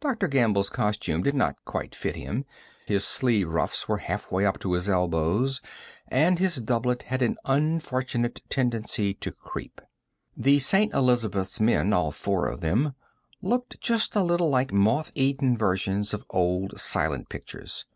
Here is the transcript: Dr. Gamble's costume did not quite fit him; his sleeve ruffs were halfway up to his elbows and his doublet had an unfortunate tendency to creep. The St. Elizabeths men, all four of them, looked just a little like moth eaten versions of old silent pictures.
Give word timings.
Dr. 0.00 0.26
Gamble's 0.26 0.68
costume 0.68 1.22
did 1.22 1.36
not 1.36 1.64
quite 1.64 1.94
fit 1.94 2.16
him; 2.16 2.44
his 2.86 3.06
sleeve 3.06 3.48
ruffs 3.48 3.86
were 3.86 3.98
halfway 3.98 4.44
up 4.44 4.58
to 4.58 4.72
his 4.72 4.88
elbows 4.88 5.60
and 6.08 6.40
his 6.40 6.56
doublet 6.56 7.02
had 7.04 7.22
an 7.22 7.36
unfortunate 7.44 8.42
tendency 8.48 9.14
to 9.14 9.30
creep. 9.30 9.80
The 10.36 10.58
St. 10.58 10.92
Elizabeths 10.92 11.60
men, 11.60 11.92
all 11.92 12.10
four 12.10 12.48
of 12.48 12.62
them, 12.62 12.96
looked 13.42 13.80
just 13.80 14.16
a 14.16 14.24
little 14.24 14.50
like 14.50 14.72
moth 14.72 15.12
eaten 15.14 15.56
versions 15.56 16.12
of 16.12 16.24
old 16.30 16.80
silent 16.80 17.28
pictures. 17.28 17.86